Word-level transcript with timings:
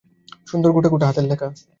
সুন্দর 0.47 0.69
গোটা 0.75 0.89
গোটা 0.89 1.05
হাতের 1.07 1.25
লেখা। 1.31 1.47